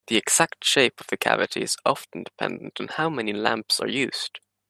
[0.07, 4.39] The exact shape of the cavity is often dependent on how many lamps are used.